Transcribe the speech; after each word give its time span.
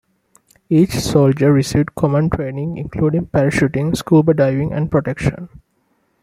Each 0.67 0.95
soldier 0.95 1.53
received 1.53 1.93
common 1.93 2.31
training 2.31 2.77
including 2.77 3.27
parachuting, 3.27 3.95
scuba 3.95 4.33
diving 4.33 4.73
and 4.73 4.89
protection. 4.89 5.61